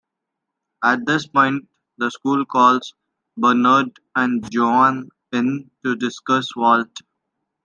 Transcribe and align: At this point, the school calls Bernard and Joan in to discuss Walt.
At 0.83 1.05
this 1.05 1.27
point, 1.27 1.67
the 1.99 2.09
school 2.09 2.43
calls 2.43 2.95
Bernard 3.37 3.99
and 4.15 4.43
Joan 4.51 5.09
in 5.31 5.69
to 5.83 5.95
discuss 5.95 6.55
Walt. 6.55 7.01